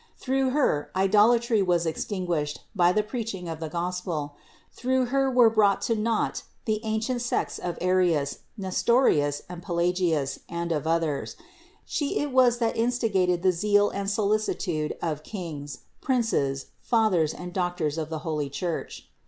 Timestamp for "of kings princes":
15.03-16.71